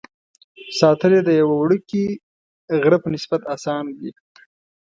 ساتل 0.79 1.11
یې 1.17 1.21
د 1.25 1.29
یوه 1.41 1.55
وړوکي 1.57 2.03
غره 2.81 2.97
په 3.03 3.09
نسبت 3.15 3.41
اسانه 3.55 3.91
دي. 3.99 4.09